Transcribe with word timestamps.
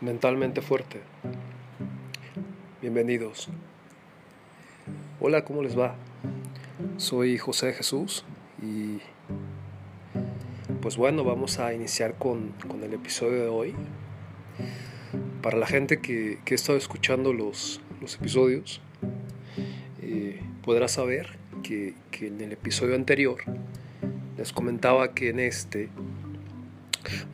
mentalmente 0.00 0.60
fuerte. 0.60 1.00
Bienvenidos. 2.80 3.48
Hola, 5.20 5.44
¿cómo 5.44 5.62
les 5.62 5.78
va? 5.78 5.94
Soy 6.96 7.38
José 7.38 7.72
Jesús 7.72 8.24
y 8.62 8.98
pues 10.80 10.96
bueno, 10.96 11.24
vamos 11.24 11.58
a 11.58 11.72
iniciar 11.72 12.14
con, 12.18 12.52
el 12.82 12.92
episodio 12.92 13.42
de 13.42 13.48
hoy. 13.48 13.74
Para 15.42 15.58
la 15.58 15.66
gente 15.66 16.00
que, 16.00 16.38
que 16.44 16.54
ha 16.54 16.56
estado 16.56 16.76
escuchando 16.76 17.32
los, 17.32 17.80
episodios, 18.20 18.82
eh, 20.02 20.42
podrá 20.62 20.88
saber 20.88 21.38
que, 21.62 21.94
en 22.20 22.40
el 22.40 22.52
episodio 22.52 22.94
anterior 22.94 23.38
les 24.36 24.52
comentaba 24.52 25.14
que 25.14 25.30
en 25.30 25.40
este 25.40 25.88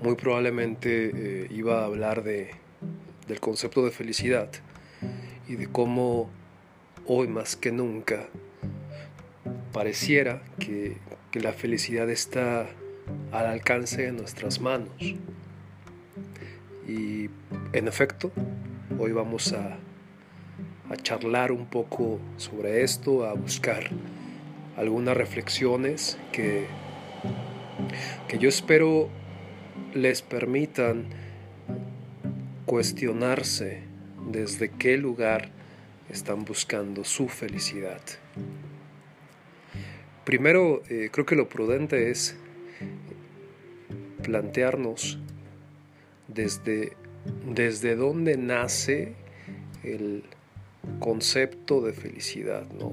muy 0.03 0.15
probablemente 0.15 1.11
eh, 1.15 1.47
iba 1.51 1.83
a 1.83 1.85
hablar 1.85 2.23
de, 2.23 2.51
del 3.29 3.41
concepto 3.41 3.85
de 3.85 3.91
felicidad 3.91 4.51
y 5.49 5.57
de 5.57 5.69
cómo 5.69 6.31
hoy 7.07 7.29
más 7.29 7.57
que 7.57 7.73
nunca 7.73 8.29
pareciera 9.73 10.43
que, 10.59 10.97
que 11.31 11.41
la 11.41 11.53
felicidad 11.53 12.11
está 12.11 12.69
al 13.33 13.47
alcance 13.47 14.03
de 14.03 14.13
nuestras 14.13 14.61
manos. 14.61 14.91
Y 16.87 17.31
en 17.73 17.89
efecto, 17.89 18.33
hoy 18.99 19.13
vamos 19.13 19.53
a, 19.53 19.79
a 20.91 20.97
charlar 20.97 21.53
un 21.53 21.67
poco 21.67 22.19
sobre 22.37 22.83
esto, 22.83 23.25
a 23.25 23.35
buscar 23.35 23.85
algunas 24.77 25.17
reflexiones 25.17 26.19
que, 26.33 26.67
que 28.27 28.39
yo 28.39 28.49
espero 28.49 29.09
les 29.95 30.23
permitan 30.23 31.07
cuestionarse 32.67 33.83
desde 34.31 34.71
qué 34.71 34.97
lugar 34.97 35.51
están 36.09 36.45
buscando 36.45 37.05
su 37.05 37.29
felicidad. 37.29 38.01
Primero, 40.25 40.83
eh, 40.89 41.09
creo 41.11 41.27
que 41.27 41.35
lo 41.35 41.49
prudente 41.49 42.11
es 42.11 42.37
plantearnos 44.23 45.19
desde, 46.29 46.97
desde 47.53 47.97
dónde 47.97 48.37
nace 48.37 49.15
el 49.83 50.25
concepto 50.99 51.81
de 51.81 51.93
felicidad, 51.93 52.67
¿no? 52.79 52.93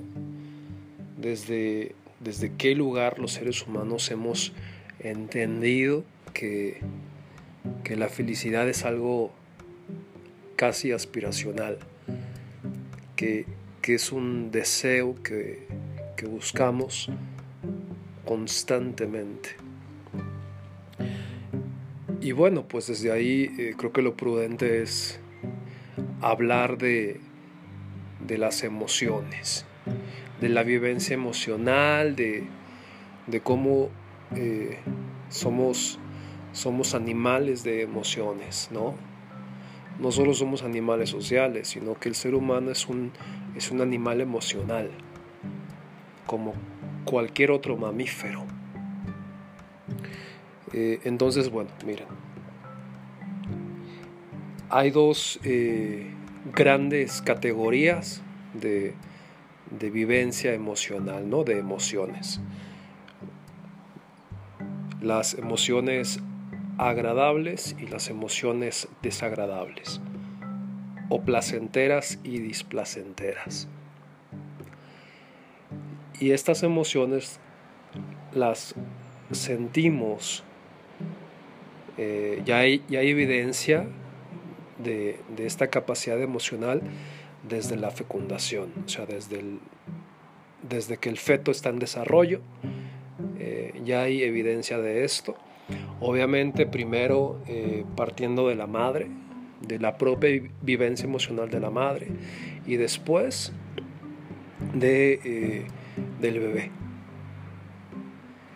Desde, 1.17 1.95
desde 2.19 2.53
qué 2.53 2.75
lugar 2.75 3.19
los 3.19 3.33
seres 3.33 3.65
humanos 3.67 4.09
hemos 4.09 4.53
entendido 4.99 6.03
que, 6.37 6.81
que 7.83 7.95
la 7.95 8.09
felicidad 8.09 8.69
es 8.69 8.85
algo 8.85 9.31
casi 10.55 10.91
aspiracional, 10.91 11.79
que, 13.15 13.47
que 13.81 13.95
es 13.95 14.11
un 14.11 14.51
deseo 14.51 15.15
que, 15.23 15.65
que 16.15 16.27
buscamos 16.27 17.09
constantemente. 18.23 19.55
Y 22.21 22.33
bueno, 22.33 22.67
pues 22.67 22.85
desde 22.85 23.11
ahí 23.11 23.51
eh, 23.57 23.73
creo 23.75 23.91
que 23.91 24.03
lo 24.03 24.15
prudente 24.15 24.83
es 24.83 25.19
hablar 26.21 26.77
de, 26.77 27.19
de 28.27 28.37
las 28.37 28.63
emociones, 28.63 29.65
de 30.39 30.49
la 30.49 30.61
vivencia 30.61 31.15
emocional, 31.15 32.15
de, 32.15 32.43
de 33.25 33.41
cómo 33.41 33.89
eh, 34.35 34.77
somos, 35.29 35.99
somos 36.51 36.93
animales 36.95 37.63
de 37.63 37.81
emociones, 37.81 38.69
¿no? 38.71 38.95
No 39.99 40.11
solo 40.11 40.33
somos 40.33 40.63
animales 40.63 41.09
sociales, 41.09 41.69
sino 41.69 41.95
que 41.95 42.09
el 42.09 42.15
ser 42.15 42.35
humano 42.35 42.71
es 42.71 42.87
un, 42.87 43.11
es 43.55 43.71
un 43.71 43.81
animal 43.81 44.21
emocional, 44.21 44.91
como 46.25 46.53
cualquier 47.05 47.51
otro 47.51 47.77
mamífero. 47.77 48.45
Eh, 50.73 50.99
entonces, 51.05 51.49
bueno, 51.49 51.71
miren, 51.85 52.07
hay 54.69 54.91
dos 54.91 55.39
eh, 55.43 56.11
grandes 56.53 57.21
categorías 57.21 58.21
de, 58.53 58.93
de, 59.71 59.89
vivencia 59.89 60.53
emocional, 60.53 61.29
¿no? 61.29 61.43
De 61.43 61.57
emociones. 61.57 62.41
Las 65.01 65.35
emociones 65.35 66.19
agradables 66.77 67.75
y 67.79 67.87
las 67.87 68.09
emociones 68.09 68.87
desagradables, 69.01 70.01
o 71.09 71.21
placenteras 71.21 72.19
y 72.23 72.39
displacenteras. 72.39 73.67
Y 76.19 76.31
estas 76.31 76.63
emociones 76.63 77.39
las 78.33 78.75
sentimos, 79.31 80.43
eh, 81.97 82.41
ya, 82.45 82.59
hay, 82.59 82.83
hay, 82.89 83.09
evidencia 83.09 83.87
de, 84.83 85.19
esta 85.37 85.67
capacidad 85.67 86.21
emocional 86.21 86.81
desde 87.47 87.75
la 87.75 87.91
fecundación, 87.91 88.71
o 88.85 88.89
sea, 88.89 89.05
desde, 89.05 89.43
desde 90.67 90.97
que 90.97 91.09
el 91.09 91.17
feto 91.17 91.51
está 91.51 91.69
en 91.69 91.79
desarrollo, 91.79 92.41
eh, 93.39 93.79
ya 93.83 94.01
hay 94.01 94.23
evidencia 94.23 94.77
de 94.79 95.03
esto. 95.03 95.35
Obviamente 95.99 96.65
primero 96.65 97.39
eh, 97.47 97.83
partiendo 97.95 98.47
de 98.47 98.55
la 98.55 98.67
madre, 98.67 99.09
de 99.61 99.79
la 99.79 99.97
propia 99.97 100.29
vivencia 100.61 101.05
emocional 101.05 101.49
de 101.49 101.59
la 101.59 101.71
madre 101.71 102.07
y 102.65 102.75
después 102.75 103.51
de 104.75 105.65
del 106.19 106.39
bebé. 106.39 106.71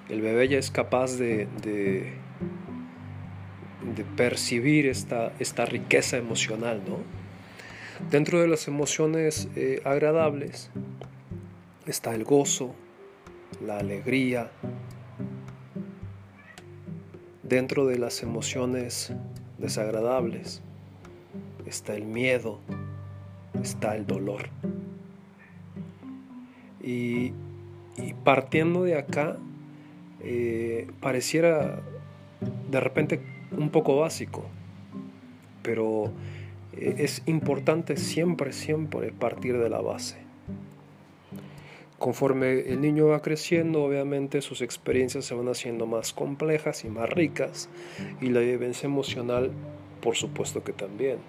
El 0.09 0.21
bebé 0.21 0.47
ya 0.47 0.57
es 0.57 0.71
capaz 0.71 1.17
de, 1.17 1.47
de, 1.61 2.11
percibir 4.17 4.87
esta, 4.87 5.31
esta, 5.39 5.65
riqueza 5.65 6.17
emocional, 6.17 6.81
¿no? 6.87 6.97
Dentro 8.09 8.41
de 8.41 8.47
las 8.47 8.67
emociones 8.67 9.47
eh, 9.55 9.81
agradables 9.85 10.71
está 11.85 12.15
el 12.15 12.23
gozo, 12.23 12.75
la 13.65 13.77
alegría. 13.77 14.51
Dentro 17.51 17.85
de 17.85 17.97
las 17.97 18.23
emociones 18.23 19.11
desagradables 19.57 20.61
está 21.65 21.95
el 21.95 22.05
miedo, 22.05 22.61
está 23.61 23.97
el 23.97 24.07
dolor. 24.07 24.47
Y, 26.81 27.33
partiendo 28.23 28.83
de 28.83 28.97
acá, 28.97 29.35
eh, 30.21 30.89
pareciera 31.01 31.81
de 32.71 32.79
repente 32.79 33.19
un 33.51 33.69
poco 33.69 33.97
básico, 33.97 34.45
pero 35.61 36.05
eh, 36.71 36.95
es 36.99 37.21
importante 37.25 37.97
siempre, 37.97 38.53
siempre 38.53 39.11
partir 39.11 39.57
de 39.57 39.69
la 39.69 39.81
base. 39.81 40.15
Conforme 42.01 42.61
el 42.61 42.81
niño 42.81 43.09
va 43.09 43.21
creciendo, 43.21 43.83
obviamente 43.83 44.41
sus 44.41 44.63
experiencias 44.63 45.23
se 45.23 45.35
van 45.35 45.47
haciendo 45.49 45.85
más 45.85 46.13
complejas 46.13 46.83
y 46.83 46.89
más 46.89 47.07
ricas, 47.07 47.69
y 48.19 48.29
la 48.29 48.39
vivencia 48.39 48.87
emocional, 48.87 49.51
por 50.01 50.15
supuesto 50.15 50.63
que 50.63 50.73
también. 50.73 51.19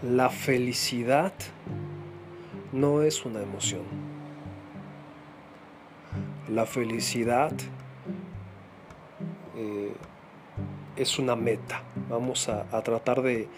La 0.00 0.30
felicidad 0.30 1.32
no 2.70 3.02
es 3.02 3.24
una 3.24 3.42
emoción. 3.42 3.82
La 6.48 6.66
felicidad 6.66 7.50
eh, 9.56 9.92
es 10.94 11.18
una 11.18 11.34
meta. 11.34 11.82
Vamos 12.08 12.48
a, 12.48 12.62
tratar 12.84 13.22
de, 13.22 13.48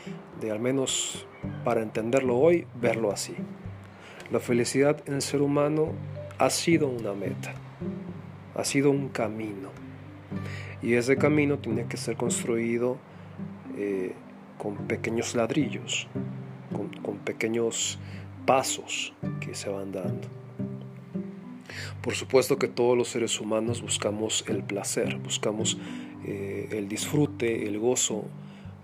de, 0.40 0.50
al 0.50 0.60
menos 0.60 1.26
para 1.62 1.82
entenderlo 1.82 2.38
hoy, 2.38 2.66
verlo 2.80 3.12
así. 3.12 3.36
La 4.30 4.40
felicidad 4.40 5.02
en 5.06 5.14
el 5.14 5.22
ser 5.22 5.40
humano 5.40 5.92
ha 6.36 6.50
sido 6.50 6.86
una 6.86 7.14
meta, 7.14 7.54
ha 8.54 8.64
sido 8.64 8.90
un 8.90 9.08
camino. 9.08 9.70
Y 10.82 10.94
ese 10.94 11.16
camino 11.16 11.58
tiene 11.58 11.86
que 11.86 11.96
ser 11.96 12.16
construido 12.16 12.98
eh, 13.78 14.12
con 14.58 14.76
pequeños 14.86 15.34
ladrillos, 15.34 16.08
con, 17.02 17.16
pequeños 17.18 17.98
pasos 18.44 19.14
que 19.40 19.54
se 19.54 19.70
van 19.70 19.92
dando. 19.92 20.28
Por 22.02 22.14
supuesto 22.14 22.58
que 22.58 22.68
todos 22.68 22.98
los 22.98 23.08
seres 23.08 23.40
humanos 23.40 23.80
buscamos 23.80 24.44
el 24.46 24.62
placer, 24.62 25.16
buscamos 25.16 25.78
eh, 26.26 26.68
el 26.72 26.86
disfrute, 26.86 27.66
el 27.66 27.78
gozo, 27.78 28.24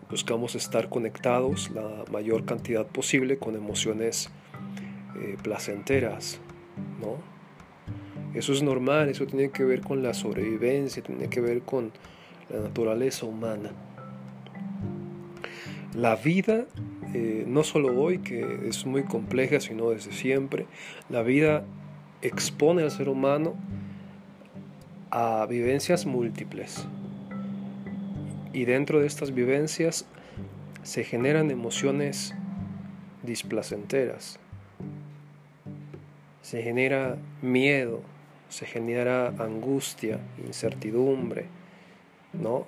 buscamos 0.08 0.54
estar 0.54 0.88
conectados 0.88 1.70
la 1.70 2.04
mayor 2.10 2.46
cantidad 2.46 2.86
posible 2.86 3.36
con 3.36 3.56
emociones 3.56 4.30
eh, 5.16 5.36
placenteras, 5.42 6.40
¿no? 7.00 7.16
Eso 8.34 8.52
es 8.52 8.62
normal, 8.62 9.08
eso 9.08 9.26
tiene 9.26 9.50
que 9.50 9.64
ver 9.64 9.80
con 9.80 10.02
la 10.02 10.12
sobrevivencia, 10.12 11.02
tiene 11.02 11.28
que 11.28 11.40
ver 11.40 11.62
con 11.62 11.92
la 12.50 12.60
naturaleza 12.60 13.26
humana. 13.26 13.70
La 15.94 16.16
vida, 16.16 16.66
eh, 17.14 17.44
no 17.46 17.62
solo 17.62 17.96
hoy, 18.00 18.18
que 18.18 18.68
es 18.68 18.86
muy 18.86 19.04
compleja, 19.04 19.60
sino 19.60 19.90
desde 19.90 20.12
siempre, 20.12 20.66
la 21.08 21.22
vida 21.22 21.64
expone 22.22 22.82
al 22.82 22.90
ser 22.90 23.08
humano 23.08 23.54
a 25.10 25.46
vivencias 25.46 26.04
múltiples. 26.04 26.84
Y 28.52 28.64
dentro 28.64 29.00
de 29.00 29.06
estas 29.06 29.32
vivencias 29.32 30.06
se 30.82 31.04
generan 31.04 31.52
emociones 31.52 32.34
displacenteras. 33.22 34.40
Se 36.44 36.62
genera 36.62 37.16
miedo, 37.40 38.02
se 38.50 38.66
genera 38.66 39.28
angustia, 39.38 40.20
incertidumbre, 40.46 41.46
¿no? 42.34 42.66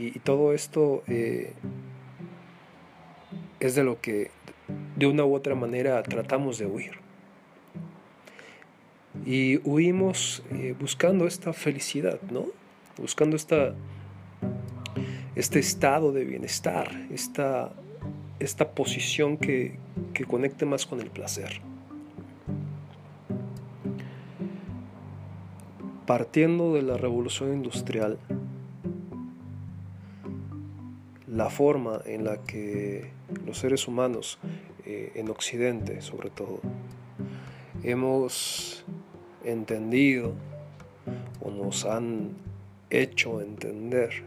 Y, 0.00 0.18
todo 0.18 0.52
esto 0.52 1.04
eh, 1.06 1.52
es 3.60 3.76
de 3.76 3.84
lo 3.84 4.00
que 4.00 4.32
de 4.96 5.06
una 5.06 5.24
u 5.24 5.32
otra 5.32 5.54
manera 5.54 6.02
tratamos 6.02 6.58
de 6.58 6.66
huir. 6.66 6.94
Y 9.24 9.60
huimos 9.62 10.42
eh, 10.50 10.74
buscando 10.76 11.28
esta 11.28 11.52
felicidad, 11.52 12.20
¿no? 12.32 12.46
Buscando 12.96 13.36
esta, 13.36 13.76
este 15.36 15.60
estado 15.60 16.10
de 16.10 16.24
bienestar, 16.24 16.90
esta, 17.12 17.72
esta 18.40 18.72
posición 18.72 19.36
que, 19.36 19.78
que 20.14 20.24
conecte 20.24 20.66
más 20.66 20.84
con 20.84 21.00
el 21.00 21.10
placer. 21.10 21.60
Partiendo 26.08 26.72
de 26.72 26.80
la 26.80 26.96
revolución 26.96 27.52
industrial, 27.52 28.18
la 31.26 31.50
forma 31.50 32.00
en 32.06 32.24
la 32.24 32.38
que 32.44 33.10
los 33.44 33.58
seres 33.58 33.86
humanos, 33.86 34.38
eh, 34.86 35.12
en 35.16 35.28
Occidente 35.28 36.00
sobre 36.00 36.30
todo, 36.30 36.60
hemos 37.82 38.86
entendido 39.44 40.32
o 41.42 41.50
nos 41.50 41.84
han 41.84 42.30
hecho 42.88 43.42
entender 43.42 44.24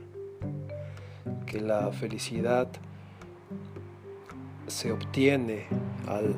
que 1.48 1.62
la 1.62 1.92
felicidad 1.92 2.68
se 4.68 4.92
obtiene 4.92 5.66
al 6.07 6.36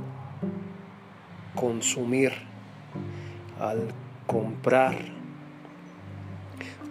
consumir, 1.54 2.31
al 3.60 3.90
comprar, 4.25 4.95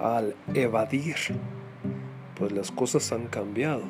al 0.00 0.34
evadir, 0.54 1.16
pues 2.38 2.52
las 2.52 2.70
cosas 2.70 3.12
han 3.12 3.26
cambiado. 3.26 3.82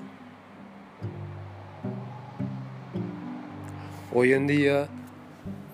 Hoy 4.14 4.34
en 4.34 4.46
día 4.46 4.88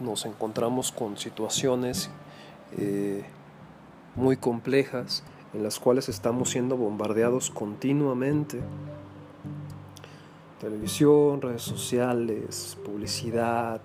nos 0.01 0.25
encontramos 0.25 0.93
con 0.93 1.17
situaciones 1.17 2.11
eh, 2.77 3.25
muy 4.15 4.37
complejas 4.37 5.25
en 5.55 5.63
las 5.63 5.79
cuales 5.79 6.09
estamos 6.09 6.51
siendo 6.51 6.77
bombardeados 6.77 7.51
continuamente. 7.51 8.61
Televisión, 10.61 11.41
redes 11.41 11.63
sociales, 11.63 12.77
publicidad, 12.85 13.81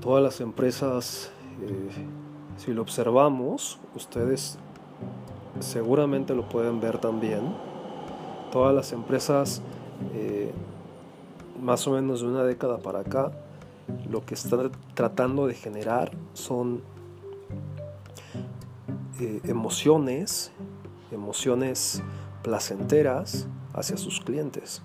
todas 0.00 0.22
las 0.22 0.40
empresas, 0.40 1.30
eh, 1.62 2.23
si 2.56 2.72
lo 2.72 2.82
observamos, 2.82 3.78
ustedes 3.94 4.58
seguramente 5.60 6.34
lo 6.34 6.48
pueden 6.48 6.80
ver 6.80 6.98
también, 6.98 7.54
todas 8.50 8.74
las 8.74 8.92
empresas 8.92 9.62
eh, 10.14 10.52
más 11.60 11.86
o 11.86 11.92
menos 11.92 12.20
de 12.20 12.28
una 12.28 12.44
década 12.44 12.78
para 12.78 13.00
acá, 13.00 13.32
lo 14.08 14.24
que 14.24 14.34
están 14.34 14.70
tratando 14.94 15.46
de 15.46 15.54
generar 15.54 16.12
son 16.32 16.82
eh, 19.20 19.40
emociones, 19.44 20.52
emociones 21.12 22.02
placenteras 22.42 23.46
hacia 23.72 23.96
sus 23.96 24.20
clientes. 24.20 24.82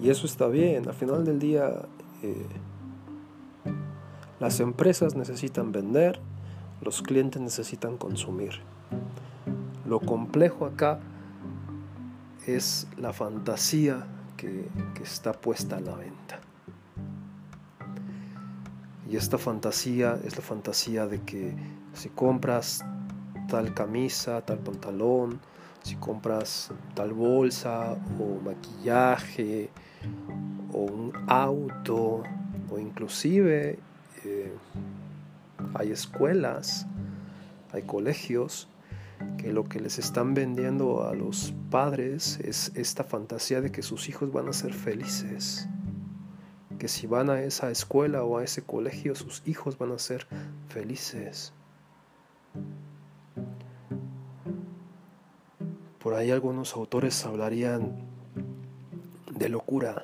Y 0.00 0.10
eso 0.10 0.26
está 0.26 0.48
bien, 0.48 0.88
al 0.88 0.94
final 0.94 1.24
del 1.24 1.38
día 1.38 1.86
eh, 2.22 2.46
las 4.40 4.60
empresas 4.60 5.14
necesitan 5.14 5.72
vender, 5.72 6.20
los 6.80 7.02
clientes 7.02 7.40
necesitan 7.40 7.96
consumir. 7.96 8.60
Lo 9.86 10.00
complejo 10.00 10.66
acá 10.66 11.00
es 12.46 12.86
la 12.96 13.12
fantasía 13.12 14.06
que, 14.36 14.68
está 15.02 15.32
puesta 15.32 15.76
a 15.76 15.80
la 15.80 15.94
venta. 15.96 16.40
Y 19.10 19.16
esta 19.16 19.38
fantasía 19.38 20.18
es 20.24 20.36
la 20.36 20.42
fantasía 20.42 21.06
de 21.06 21.20
que 21.20 21.54
si 21.92 22.08
compras 22.08 22.84
tal 23.48 23.74
camisa, 23.74 24.40
tal 24.40 24.58
pantalón, 24.58 25.40
si 25.82 25.96
compras 25.96 26.70
tal 26.94 27.12
bolsa 27.12 27.96
o 28.18 28.40
maquillaje 28.42 29.70
o 30.72 30.78
un 30.78 31.12
auto 31.28 32.22
o 32.70 32.78
inclusive 32.78 33.78
hay 35.74 35.90
escuelas, 35.90 36.86
hay 37.72 37.82
colegios 37.82 38.68
que 39.38 39.52
lo 39.52 39.64
que 39.64 39.80
les 39.80 39.98
están 39.98 40.34
vendiendo 40.34 41.06
a 41.06 41.14
los 41.14 41.52
padres 41.70 42.38
es 42.40 42.72
esta 42.74 43.04
fantasía 43.04 43.60
de 43.60 43.70
que 43.70 43.82
sus 43.82 44.08
hijos 44.08 44.32
van 44.32 44.48
a 44.48 44.52
ser 44.52 44.72
felices, 44.72 45.68
que 46.78 46.88
si 46.88 47.06
van 47.06 47.30
a 47.30 47.42
esa 47.42 47.70
escuela 47.70 48.24
o 48.24 48.38
a 48.38 48.44
ese 48.44 48.62
colegio 48.62 49.14
sus 49.14 49.42
hijos 49.46 49.78
van 49.78 49.92
a 49.92 49.98
ser 49.98 50.26
felices. 50.68 51.52
Por 55.98 56.14
ahí 56.14 56.30
algunos 56.30 56.76
autores 56.76 57.24
hablarían 57.24 57.96
de 59.30 59.48
locura. 59.48 60.02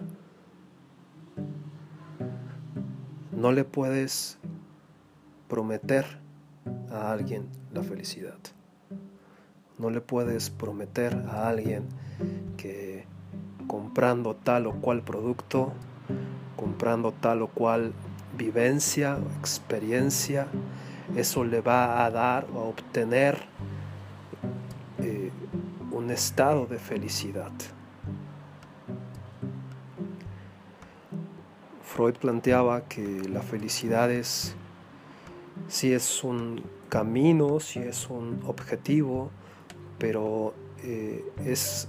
No 3.32 3.52
le 3.52 3.64
puedes 3.64 4.39
prometer 5.50 6.07
a 6.90 7.12
alguien 7.12 7.49
la 7.73 7.83
felicidad. 7.83 8.38
No 9.78 9.90
le 9.90 10.00
puedes 10.00 10.49
prometer 10.49 11.14
a 11.28 11.49
alguien 11.49 11.88
que 12.57 13.04
comprando 13.66 14.37
tal 14.37 14.66
o 14.66 14.73
cual 14.75 15.02
producto, 15.02 15.73
comprando 16.57 17.12
tal 17.12 17.42
o 17.42 17.49
cual 17.49 17.92
vivencia, 18.37 19.19
experiencia, 19.38 20.47
eso 21.16 21.45
le 21.45 21.61
va 21.61 22.04
a 22.04 22.11
dar 22.11 22.47
o 22.54 22.61
a 22.61 22.64
obtener 22.64 23.37
eh, 24.99 25.30
un 25.90 26.11
estado 26.11 26.66
de 26.66 26.78
felicidad. 26.78 27.52
Freud 31.83 32.14
planteaba 32.14 32.83
que 32.83 33.28
la 33.28 33.42
felicidad 33.42 34.11
es 34.12 34.54
si 35.71 35.93
es 35.93 36.25
un 36.25 36.62
camino, 36.89 37.61
si 37.61 37.79
es 37.79 38.11
un 38.11 38.41
objetivo, 38.45 39.31
pero 39.99 40.53
eh, 40.83 41.25
es 41.47 41.89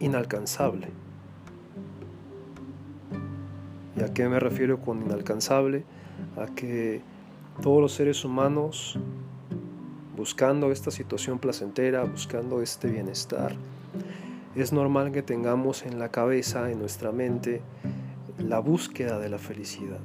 inalcanzable. 0.00 0.88
¿Y 3.96 4.02
a 4.02 4.12
qué 4.12 4.28
me 4.28 4.38
refiero 4.38 4.80
con 4.80 5.00
inalcanzable? 5.00 5.84
A 6.36 6.54
que 6.54 7.00
todos 7.62 7.80
los 7.80 7.92
seres 7.92 8.22
humanos, 8.22 8.98
buscando 10.14 10.70
esta 10.70 10.90
situación 10.90 11.38
placentera, 11.38 12.04
buscando 12.04 12.60
este 12.60 12.90
bienestar, 12.90 13.56
es 14.54 14.74
normal 14.74 15.10
que 15.10 15.22
tengamos 15.22 15.86
en 15.86 15.98
la 15.98 16.10
cabeza, 16.10 16.70
en 16.70 16.78
nuestra 16.78 17.12
mente, 17.12 17.62
la 18.38 18.58
búsqueda 18.58 19.18
de 19.18 19.30
la 19.30 19.38
felicidad. 19.38 20.00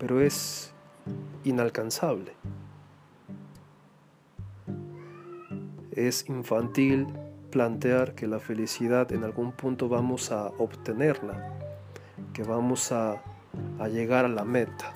Pero 0.00 0.20
es 0.20 0.72
inalcanzable. 1.44 2.32
es 5.92 6.28
infantil 6.28 7.06
plantear 7.50 8.14
que 8.14 8.26
la 8.26 8.38
felicidad 8.38 9.12
en 9.12 9.24
algún 9.24 9.52
punto 9.52 9.88
vamos 9.88 10.30
a 10.30 10.46
obtenerla, 10.58 11.52
que 12.32 12.42
vamos 12.42 12.92
a, 12.92 13.22
llegar 13.90 14.24
a 14.24 14.28
la 14.28 14.44
meta. 14.44 14.92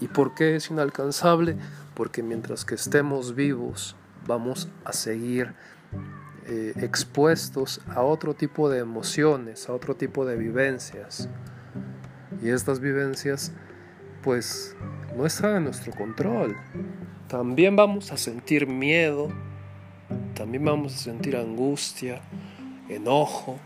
¿Y 0.00 0.08
por 0.08 0.34
qué 0.34 0.56
es 0.56 0.70
inalcanzable? 0.70 1.56
Porque 1.94 2.22
mientras 2.22 2.64
que 2.64 2.74
estemos 2.74 3.34
vivos 3.34 3.94
vamos 4.26 4.68
a 4.84 4.92
seguir 4.92 5.54
eh, 6.46 6.72
expuestos 6.76 7.80
a 7.88 8.02
otro 8.02 8.34
tipo 8.34 8.68
de 8.68 8.80
emociones, 8.80 9.68
a 9.68 9.72
otro 9.72 9.94
tipo 9.94 10.26
de 10.26 10.36
vivencias. 10.36 11.28
Y 12.42 12.50
estas 12.50 12.80
vivencias 12.80 13.52
pues 14.22 14.76
no 15.16 15.26
están 15.26 15.56
en 15.56 15.64
nuestro 15.64 15.92
control. 15.92 16.56
También 17.28 17.76
vamos 17.76 18.12
a 18.12 18.16
sentir 18.16 18.66
miedo, 18.66 19.28
también 20.34 20.64
vamos 20.64 20.94
a 20.94 20.98
sentir 20.98 21.36
angustia, 21.36 22.20
enojo, 22.88 23.58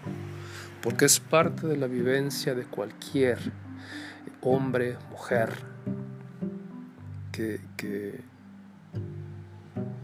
porque 0.83 1.05
es 1.05 1.21
parte 1.21 1.67
de 1.67 1.77
la 1.77 1.87
vivencia 1.87 2.55
de 2.55 2.65
cualquier 2.65 3.39
hombre, 4.41 4.97
mujer, 5.11 5.51
que, 7.31 7.61
que, 7.77 8.21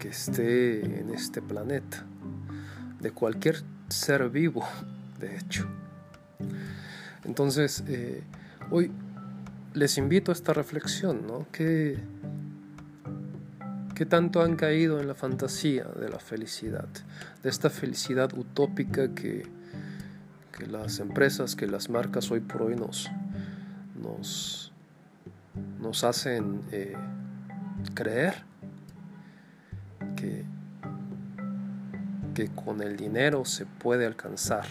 esté 0.09 1.01
en 1.01 1.11
este 1.11 1.43
planeta, 1.43 2.07
de 2.99 3.11
cualquier 3.11 3.63
ser 3.89 4.31
vivo, 4.31 4.67
de 5.19 5.37
hecho. 5.37 5.69
Entonces, 7.25 7.85
eh, 7.87 8.23
hoy 8.71 8.91
les 9.75 9.99
invito 9.99 10.33
a 10.33 10.35
esta 10.35 10.53
reflexión, 10.53 11.27
¿no? 11.27 11.47
¿Qué, 11.53 11.99
¿Qué 13.95 14.07
tanto 14.07 14.43
han 14.43 14.57
caído 14.57 15.01
en 15.01 15.09
la 15.09 15.15
fantasía 15.15 15.85
de 15.85 16.09
la 16.09 16.19
felicidad? 16.19 16.89
De 17.43 17.51
esta 17.51 17.71
felicidad 17.71 18.33
utópica 18.37 19.15
que, 19.15 19.47
que 20.57 20.67
las 20.67 20.99
empresas, 21.01 21.57
que 21.57 21.67
las 21.67 21.91
marcas 21.91 22.31
hoy 22.31 22.41
por 22.41 22.63
hoy 22.63 22.77
nos, 22.77 23.11
nos, 25.81 26.05
hacen 26.05 26.63
eh, 26.71 26.95
creer 27.95 28.45
que, 30.17 30.45
que 32.35 32.49
con 32.55 32.81
el 32.83 32.97
dinero 32.97 33.45
se 33.45 33.67
puede 33.67 34.07
alcanzar. 34.07 34.67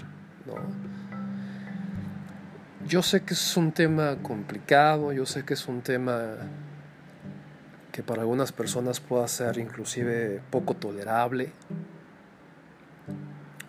Yo 2.87 3.03
sé 3.03 3.23
que 3.23 3.33
es 3.33 3.57
un 3.57 3.73
tema 3.73 4.15
complicado, 4.21 5.11
yo 5.11 5.25
sé 5.25 5.43
que 5.43 5.55
es 5.55 5.67
un 5.67 5.81
tema 5.81 6.37
que 7.91 8.01
para 8.01 8.21
algunas 8.21 8.53
personas 8.53 9.01
pueda 9.01 9.27
ser 9.27 9.57
inclusive 9.57 10.41
poco 10.49 10.73
tolerable. 10.73 11.51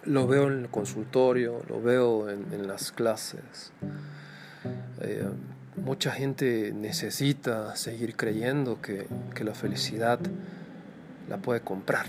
Lo 0.05 0.29
veo 0.29 0.47
en 0.47 0.61
el 0.61 0.69
consultorio, 0.69 1.65
lo 1.69 1.83
veo 1.83 2.31
en, 2.31 2.69
las 2.69 2.93
clases. 2.93 3.73
Eh, 5.01 5.29
mucha 5.75 6.13
gente 6.13 6.73
necesita 6.73 7.75
seguir 7.75 8.15
creyendo 8.15 8.81
que, 8.81 9.09
la 9.45 9.55
felicidad 9.55 10.21
la 11.29 11.39
puede 11.39 11.61
comprar. 11.63 12.07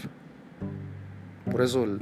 Por 1.50 1.64
eso 1.64 1.86
el, 1.86 2.00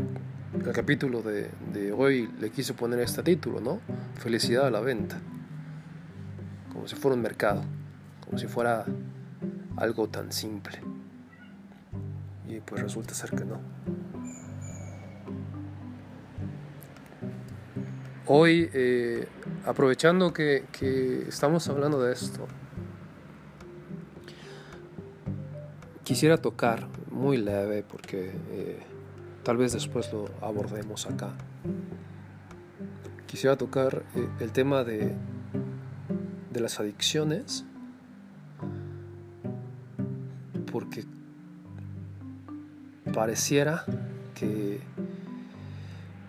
capítulo 0.74 1.22
de, 1.22 1.50
de, 1.74 1.92
hoy 1.92 2.30
le 2.40 2.50
quise 2.50 2.74
poner 2.74 3.00
este 3.00 3.24
título, 3.24 3.60
¿no? 3.60 3.80
Felicidad 4.16 4.68
a 4.68 4.72
la 4.72 4.80
venta. 4.80 5.20
Como 6.72 6.88
si 6.88 6.96
fuera 6.96 7.16
un 7.16 7.22
mercado, 7.22 7.64
como 8.26 8.38
si 8.38 8.48
fuera 8.48 8.86
algo 9.78 10.08
tan 10.08 10.32
simple. 10.32 10.80
Y 12.48 12.60
pues 12.60 12.82
resulta 12.82 13.14
ser 13.14 13.32
que 13.32 13.46
no. 13.46 13.60
Hoy, 18.30 18.70
eh, 18.74 19.26
aprovechando 19.66 20.34
que, 20.34 20.66
estamos 21.30 21.68
hablando 21.70 22.02
de 22.04 22.12
esto, 22.12 22.46
quisiera 26.04 26.38
tocar 26.38 26.88
muy 27.10 27.38
leve 27.38 27.84
porque 27.84 28.32
eh, 28.52 28.80
tal 29.48 29.56
vez 29.56 29.72
después 29.72 30.12
lo 30.12 30.26
abordemos 30.42 31.06
acá. 31.06 31.32
Quisiera 33.28 33.56
tocar 33.56 34.04
eh, 34.14 34.28
el 34.42 34.52
tema 34.52 34.84
de, 34.84 35.16
de 36.52 36.60
las 36.60 36.82
adicciones 36.82 37.64
porque 40.70 41.06
pareciera 43.14 43.86
que 44.36 44.82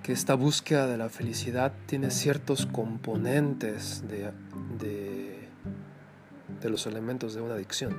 que 0.04 0.12
esta 0.12 0.34
búsqueda 0.34 0.86
de 0.86 0.96
la 0.96 1.08
felicidad 1.08 1.72
tiene 1.86 2.12
ciertos 2.12 2.66
componentes 2.66 4.04
de, 4.08 4.30
de, 4.78 6.70
los 6.70 6.86
elementos 6.86 7.34
de 7.34 7.42
una 7.42 7.52
adicción. 7.54 7.94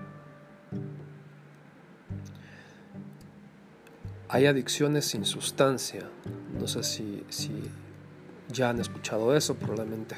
Hay 4.40 4.46
adicciones 4.46 5.04
sin 5.04 5.26
sustancia. 5.26 6.10
No 6.58 6.66
sé 6.66 6.82
si, 6.84 7.26
ya 8.48 8.70
han 8.70 8.80
escuchado 8.80 9.36
eso, 9.36 9.56
probablemente 9.56 10.16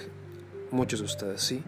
muchos 0.70 1.00
de 1.00 1.08
ustedes 1.08 1.42
sí. 1.42 1.64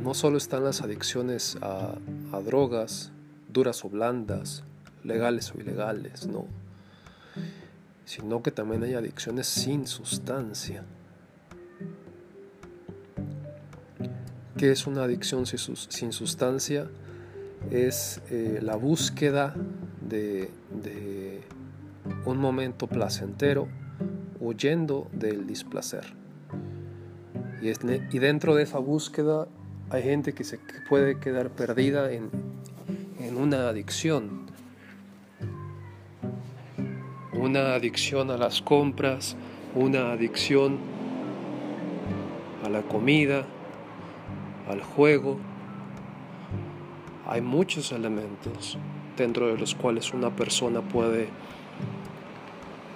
No 0.00 0.14
solo 0.14 0.38
están 0.38 0.62
las 0.62 0.80
adicciones 0.80 1.58
a, 1.60 1.96
a 2.30 2.40
drogas, 2.40 3.10
duras 3.48 3.84
o 3.84 3.88
blandas, 3.88 4.62
legales 5.02 5.52
o 5.52 5.60
ilegales, 5.60 6.28
no 6.28 6.46
sino 8.04 8.40
que 8.40 8.52
también 8.52 8.84
hay 8.84 8.94
adicciones 8.94 9.48
sin 9.48 9.88
sustancia. 9.88 10.84
¿Qué 14.56 14.70
es 14.70 14.86
una 14.86 15.02
adicción 15.02 15.46
sin 15.46 16.12
sustancia? 16.12 16.88
Es 17.72 18.20
eh, 18.30 18.60
la 18.62 18.76
búsqueda 18.76 19.56
de, 20.12 21.40
un 22.24 22.38
momento 22.38 22.86
placentero 22.86 23.68
huyendo 24.40 25.08
del 25.12 25.46
displacer. 25.46 26.14
Y, 27.60 27.68
y, 27.68 28.18
dentro 28.18 28.54
de 28.54 28.64
esa 28.64 28.78
búsqueda 28.78 29.46
hay 29.90 30.02
gente 30.02 30.32
que 30.32 30.44
se 30.44 30.58
puede 30.88 31.18
quedar 31.18 31.50
perdida 31.50 32.12
en, 32.12 32.30
en 33.20 33.36
una 33.36 33.68
adicción 33.68 34.42
una 37.42 37.74
adicción 37.74 38.30
a 38.30 38.36
las 38.36 38.62
compras, 38.62 39.36
una 39.74 40.12
adicción 40.12 40.78
a 42.64 42.68
la 42.68 42.82
comida, 42.82 43.44
al 44.68 44.80
juego. 44.80 45.38
Hay 47.26 47.40
muchos 47.40 47.90
elementos 47.90 48.78
dentro 49.16 49.48
de 49.48 49.58
los 49.58 49.74
cuales 49.74 50.12
una 50.12 50.30
persona 50.30 50.80
puede, 50.80 51.28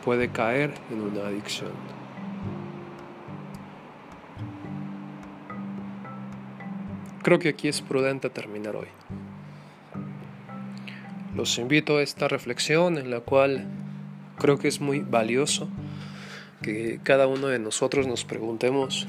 puede 0.04 0.28
caer 0.30 0.74
en 0.90 1.02
una 1.02 1.26
adicción. 1.28 1.72
Creo 7.22 7.38
que 7.38 7.48
aquí 7.48 7.68
es 7.68 7.82
prudente 7.82 8.30
terminar 8.30 8.76
hoy. 8.76 8.88
Los 11.34 11.58
invito 11.58 11.98
a 11.98 12.02
esta 12.02 12.28
reflexión 12.28 12.98
en 12.98 13.10
la 13.10 13.20
cual 13.20 13.66
Creo 14.38 14.58
que 14.58 14.68
es 14.68 14.80
muy 14.80 15.00
valioso 15.00 15.68
que 16.62 17.00
cada 17.02 17.26
uno 17.26 17.48
de 17.48 17.58
nosotros 17.58 18.06
nos 18.06 18.24
preguntemos 18.24 19.06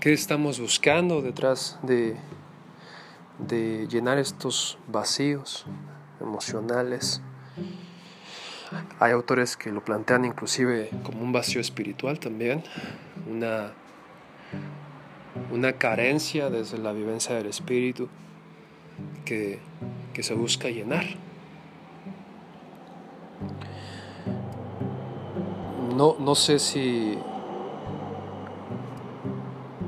qué 0.00 0.14
estamos 0.14 0.58
buscando 0.60 1.20
detrás 1.20 1.78
de, 1.82 2.16
de 3.38 3.86
llenar 3.88 4.18
estos 4.18 4.78
vacíos 4.88 5.66
emocionales. 6.20 7.20
Hay 9.00 9.12
autores 9.12 9.56
que 9.56 9.70
lo 9.70 9.84
plantean 9.84 10.24
inclusive 10.24 10.90
como 11.02 11.22
un 11.22 11.32
vacío 11.32 11.60
espiritual 11.60 12.18
también, 12.18 12.62
una, 13.30 13.72
una 15.50 15.74
carencia 15.74 16.48
desde 16.48 16.78
la 16.78 16.92
vivencia 16.92 17.34
del 17.34 17.46
espíritu 17.46 18.08
que, 19.24 19.60
que 20.14 20.22
se 20.22 20.34
busca 20.34 20.68
llenar. 20.68 21.04
No, 25.94 26.16
no 26.18 26.34
sé 26.34 26.58
si, 26.58 27.18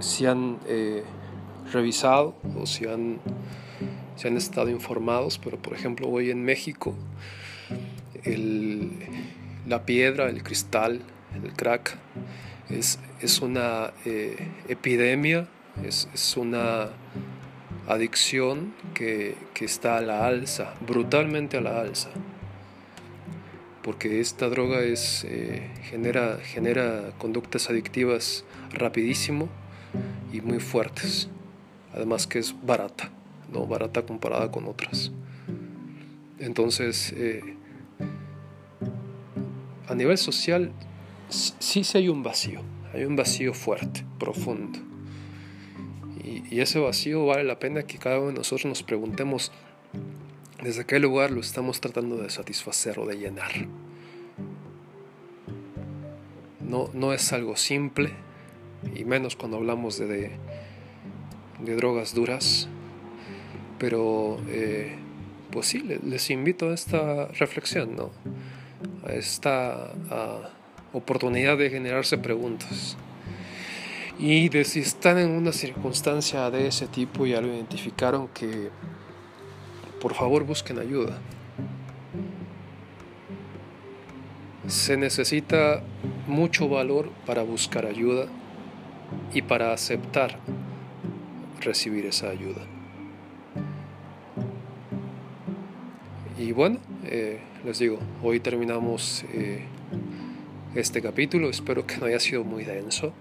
si 0.01 0.27
han 0.27 0.59
eh, 0.67 1.05
revisado 1.73 2.37
o 2.57 2.67
si 2.67 2.87
han, 2.87 3.19
han 4.25 4.37
estado 4.37 4.71
informados, 4.71 5.39
pero 5.39 5.59
por 5.59 5.75
ejemplo 5.75 6.09
hoy 6.09 6.31
en 6.31 6.45
México 6.45 6.95
la 9.67 9.85
piedra, 9.85 10.29
el 10.29 10.43
cristal, 10.43 11.01
el 11.35 11.53
crack, 11.53 11.99
es, 12.71 12.99
una 13.43 13.93
eh, 14.05 14.49
epidemia, 14.69 15.49
es, 15.85 16.37
una 16.37 16.89
adicción 17.87 18.75
que, 18.95 19.37
que 19.53 19.67
está 19.67 19.99
a 19.99 20.01
la 20.01 20.27
alza, 20.27 20.75
brutalmente 20.87 21.59
a 21.59 21.61
la 21.61 21.81
alza 21.81 22.11
porque 23.85 24.19
esta 24.21 24.49
droga 24.49 24.81
es, 24.81 25.25
eh, 25.29 25.71
genera, 25.83 26.39
genera 26.43 27.13
conductas 27.19 27.69
adictivas 27.69 28.45
rapidísimo 28.73 29.51
y 30.33 30.41
muy 30.41 30.59
fuertes. 30.59 31.29
Además 31.95 32.27
que 32.27 32.41
es 32.41 32.55
barata, 32.65 33.11
no 33.53 33.67
barata 33.67 34.03
comparada 34.03 34.51
con 34.51 34.67
otras. 34.67 35.13
Entonces, 36.39 37.13
eh, 37.17 37.57
a 39.89 39.95
nivel 39.95 40.19
social, 40.19 40.73
sí, 41.29 41.85
sí 41.85 41.99
hay 41.99 42.09
un 42.09 42.23
vacío, 42.23 42.61
hay 42.93 43.05
un 43.05 43.15
vacío 43.15 43.55
fuerte, 43.55 44.05
profundo. 44.19 44.79
Y, 46.23 46.61
ese 46.61 46.79
vacío 46.79 47.27
vale 47.27 47.45
la 47.45 47.59
pena 47.59 47.83
que 47.83 47.99
cada 47.99 48.19
uno 48.19 48.29
de 48.29 48.35
nosotros 48.35 48.67
nos 48.67 48.83
preguntemos, 48.83 49.53
desde 50.63 50.87
qué 50.87 50.99
lugar 50.99 51.31
lo 51.31 51.41
estamos 51.41 51.81
tratando 51.81 52.17
de 52.17 52.31
satisfacer 52.31 52.99
o 52.99 53.07
de 53.07 53.17
llenar. 53.17 53.53
No, 56.61 56.89
no 56.93 57.13
es 57.13 57.33
algo 57.33 57.57
simple, 57.57 58.11
y 58.95 59.05
menos 59.05 59.37
cuando 59.37 59.59
hablamos 59.59 59.99
de, 59.99 60.33
drogas 61.73 62.15
duras, 62.15 62.69
pero 63.79 64.39
eh, 64.49 64.97
pues 65.51 65.67
sí, 65.67 65.81
les 65.81 66.31
invito 66.31 66.71
a 66.71 66.75
esta 66.75 67.27
reflexión, 67.29 67.97
¿no? 67.97 68.11
a 69.07 69.13
esta 69.13 69.93
oportunidad 70.93 71.59
de 71.59 71.71
generarse 71.71 72.19
preguntas. 72.19 72.97
Y 74.19 74.49
de 74.49 74.65
si 74.65 74.81
están 74.81 75.19
en 75.19 75.31
una 75.31 75.53
circunstancia 75.53 76.51
de 76.51 76.69
ese 76.69 76.87
tipo 76.87 77.27
ya 77.27 77.41
lo 77.41 77.49
identificaron, 77.49 78.29
que 78.29 78.71
por 80.01 80.15
favor 80.15 80.45
busquen 80.45 80.79
ayuda. 80.79 81.19
Se 84.69 84.97
necesita 84.97 85.83
mucho 86.27 86.69
valor 86.69 87.11
para 87.27 87.43
buscar 87.43 87.87
ayuda 87.87 88.27
y 89.33 89.43
para 89.43 89.73
aceptar 89.73 90.39
recibir 91.65 92.07
esa 92.07 92.29
ayuda. 92.29 92.63
Y 96.39 96.53
bueno, 96.53 96.79
eh, 97.05 97.41
les 97.65 97.79
digo, 97.79 97.99
hoy 98.23 98.41
terminamos 98.41 99.25
eh, 99.33 99.65
este 100.75 101.01
capítulo, 101.01 101.49
espero 101.49 101.87
que 101.87 101.97
no 101.99 102.07
haya 102.07 102.21
sido 102.21 102.45
muy 102.45 102.65
denso. 102.65 103.13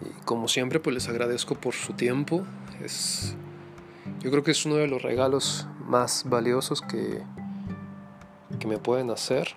Y 0.00 0.24
como 0.24 0.48
siempre, 0.48 0.80
pues 0.80 0.94
les 0.94 1.08
agradezco 1.08 1.56
por 1.56 1.74
su 1.74 1.92
tiempo. 1.94 2.46
Es, 2.82 3.34
yo 4.20 4.30
creo 4.30 4.44
que 4.44 4.52
es 4.52 4.64
uno 4.64 4.76
de 4.76 4.86
los 4.86 5.02
regalos 5.02 5.66
más 5.84 6.24
valiosos 6.28 6.80
que, 6.80 7.22
que 8.58 8.66
me 8.66 8.78
pueden 8.78 9.10
hacer, 9.10 9.48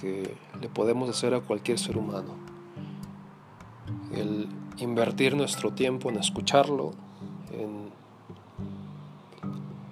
que 0.00 0.34
le 0.60 0.68
podemos 0.68 1.08
hacer 1.08 1.34
a 1.34 1.40
cualquier 1.40 1.78
ser 1.78 1.96
humano. 1.96 2.47
Invertir 4.78 5.34
nuestro 5.34 5.72
tiempo 5.72 6.08
en 6.10 6.18
escucharlo, 6.18 6.92
en, 7.52 7.90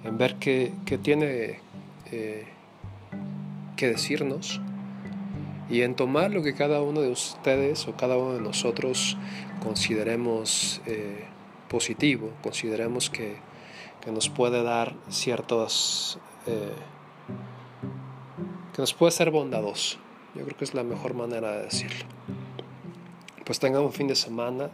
en 0.04 0.18
ver 0.18 0.36
qué, 0.36 0.72
qué 0.84 0.98
tiene 0.98 1.60
eh, 2.12 2.46
que 3.76 3.88
decirnos 3.88 4.60
y 5.68 5.82
en 5.82 5.96
tomar 5.96 6.30
lo 6.30 6.42
que 6.42 6.54
cada 6.54 6.80
uno 6.80 7.00
de 7.00 7.10
ustedes 7.10 7.88
o 7.88 7.96
cada 7.96 8.16
uno 8.16 8.34
de 8.34 8.40
nosotros 8.40 9.16
consideremos 9.62 10.80
eh, 10.86 11.24
positivo, 11.68 12.30
consideremos 12.42 13.10
que, 13.10 13.36
que, 14.04 14.12
nos 14.12 14.28
puede 14.28 14.62
dar 14.62 14.94
ciertos, 15.10 16.18
eh, 16.46 16.72
que 18.72 18.82
nos 18.82 18.94
puede 18.94 19.10
ser 19.10 19.30
bondadoso. 19.30 19.98
Yo 20.34 20.44
creo 20.44 20.56
que 20.56 20.64
es 20.64 20.74
la 20.74 20.84
mejor 20.84 21.14
manera 21.14 21.52
de 21.52 21.62
decirlo. 21.64 22.04
Pues 23.46 23.58
tengan 23.58 23.82
un 23.82 23.92
fin 23.92 24.08
de 24.08 24.16
semana. 24.16 24.68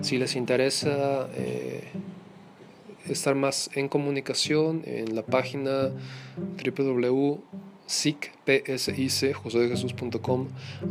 Si 0.00 0.18
les 0.18 0.36
interesa 0.36 1.28
eh, 1.34 1.88
estar 3.08 3.34
más 3.34 3.70
en 3.74 3.88
comunicación, 3.88 4.82
en 4.84 5.16
la 5.16 5.22
página 5.22 5.90
www 6.62 7.40
sicpsic, 7.92 8.40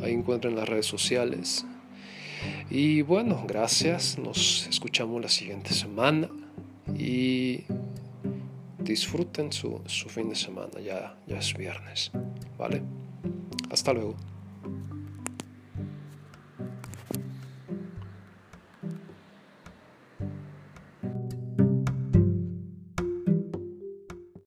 ahí 0.04 0.14
encuentran 0.14 0.56
las 0.56 0.70
redes 0.70 0.86
sociales. 0.86 1.66
Y 2.70 3.02
bueno, 3.02 3.44
gracias, 3.48 4.18
nos 4.18 4.68
escuchamos 4.68 5.22
la 5.22 5.30
siguiente 5.30 5.74
semana 5.74 6.30
y 6.98 7.64
disfruten 8.80 9.52
su, 9.52 9.82
su 9.86 10.10
fin 10.10 10.30
de 10.30 10.36
semana, 10.36 10.80
ya, 10.84 11.16
ya 11.28 11.38
es 11.38 11.56
viernes, 11.56 12.12
¿vale? 12.58 12.82
Hasta 13.70 13.94
luego. 13.94 14.16